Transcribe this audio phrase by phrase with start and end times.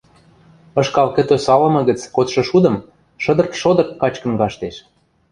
[0.81, 2.75] ышкал кӹтӧ салымы гӹц кодшы шудым
[3.23, 4.75] шыдырт-шодырт качкын каштеш.